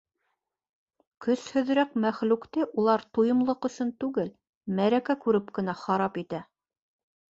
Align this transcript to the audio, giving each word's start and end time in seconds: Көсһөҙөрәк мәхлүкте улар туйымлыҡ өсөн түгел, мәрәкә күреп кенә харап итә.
Көсһөҙөрәк 1.25 1.91
мәхлүкте 2.07 2.67
улар 2.85 3.05
туйымлыҡ 3.19 3.71
өсөн 3.71 3.95
түгел, 4.03 4.35
мәрәкә 4.83 5.21
күреп 5.29 5.57
кенә 5.61 5.81
харап 5.87 6.23
итә. 6.29 6.47